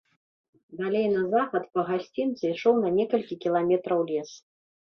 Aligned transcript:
Далей 0.79 1.05
на 1.15 1.21
захад 1.33 1.67
па 1.75 1.85
гасцінцы 1.91 2.43
ішоў 2.55 2.75
на 2.83 2.89
некалькі 2.99 3.41
кіламетраў 3.47 3.99
лес. 4.13 4.31